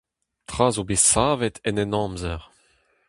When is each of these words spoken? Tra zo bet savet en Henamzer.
Tra 0.49 0.67
zo 0.75 0.83
bet 0.87 1.05
savet 1.11 1.57
en 1.67 1.79
Henamzer. 1.81 2.41